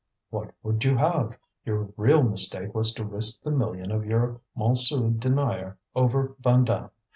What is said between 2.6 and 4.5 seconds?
was to risk the million of your